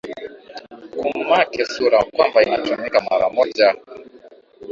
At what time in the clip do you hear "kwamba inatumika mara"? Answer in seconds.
2.13-3.29